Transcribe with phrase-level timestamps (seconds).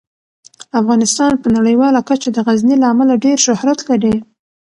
[0.79, 4.15] افغانستان په نړیواله کچه د غزني له امله ډیر شهرت لري.